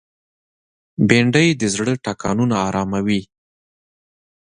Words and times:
بېنډۍ 1.07 1.47
د 1.61 1.63
زړه 1.75 1.93
ټکانونه 2.05 2.55
آراموي 2.67 3.21